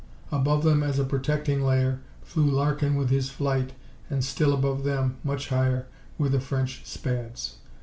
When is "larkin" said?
2.47-2.95